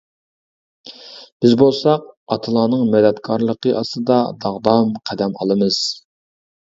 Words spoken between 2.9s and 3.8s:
مەدەتكارلىقى